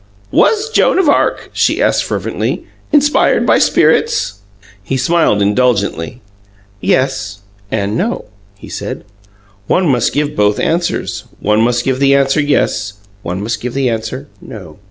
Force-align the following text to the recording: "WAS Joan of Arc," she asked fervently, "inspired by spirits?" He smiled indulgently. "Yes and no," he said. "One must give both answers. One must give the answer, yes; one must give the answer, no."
"WAS 0.31 0.69
Joan 0.71 0.97
of 0.97 1.07
Arc," 1.07 1.51
she 1.53 1.79
asked 1.79 2.03
fervently, 2.05 2.65
"inspired 2.91 3.45
by 3.45 3.59
spirits?" 3.59 4.39
He 4.81 4.97
smiled 4.97 5.43
indulgently. 5.43 6.21
"Yes 6.79 7.41
and 7.69 7.95
no," 7.95 8.25
he 8.57 8.67
said. 8.67 9.03
"One 9.67 9.87
must 9.87 10.11
give 10.11 10.35
both 10.35 10.59
answers. 10.59 11.25
One 11.39 11.61
must 11.61 11.85
give 11.85 11.99
the 11.99 12.15
answer, 12.15 12.41
yes; 12.41 12.93
one 13.21 13.43
must 13.43 13.61
give 13.61 13.75
the 13.75 13.91
answer, 13.91 14.27
no." 14.41 14.79